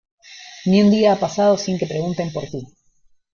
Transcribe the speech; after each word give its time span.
Ni 0.65 0.81
un 0.81 0.89
día 0.89 1.13
ha 1.13 1.19
pasado 1.19 1.59
sin 1.59 1.77
que 1.77 1.85
pregunten 1.85 2.33
por 2.33 2.47
tí. 2.49 2.65